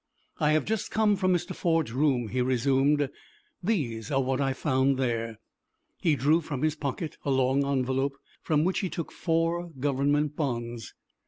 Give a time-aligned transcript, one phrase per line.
[0.39, 1.53] "I have just come from Mr.
[1.55, 3.07] Ford's room," he resumed.
[3.61, 5.37] "These are what I found there."
[6.01, 10.95] He drew from his pocket a long envelope, from which he took four government bonds.